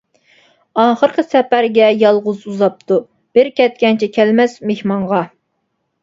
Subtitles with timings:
[0.83, 2.97] ئاخىرقى سەپەرگە يالغۇز ئۇزاپتۇ
[3.39, 5.21] بىر كەتكەنچە كەلمەس مېھمانغا.